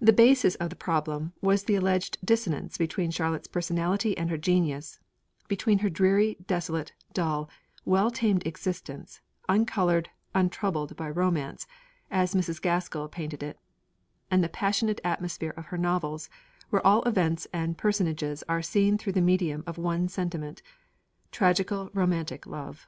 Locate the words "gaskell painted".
12.62-13.42